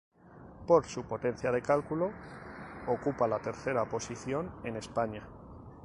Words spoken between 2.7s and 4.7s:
ocupa la tercera posición